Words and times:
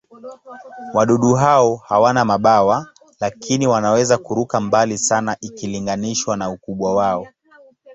Wadudu 0.93 1.33
hao 1.33 1.75
hawana 1.75 2.25
mabawa, 2.25 2.87
lakini 3.19 3.67
wanaweza 3.67 4.17
kuruka 4.17 4.59
mbali 4.61 4.97
sana 4.97 5.37
ikilinganishwa 5.41 6.37
na 6.37 6.49
ukubwa 6.49 6.95
wao. 6.95 7.27